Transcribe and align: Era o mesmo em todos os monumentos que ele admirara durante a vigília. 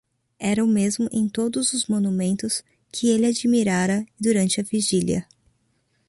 Era 0.39 0.63
o 0.65 0.67
mesmo 0.67 1.07
em 1.11 1.29
todos 1.29 1.73
os 1.73 1.85
monumentos 1.85 2.63
que 2.91 3.09
ele 3.09 3.27
admirara 3.27 4.03
durante 4.19 4.59
a 4.59 4.63
vigília. 4.63 5.27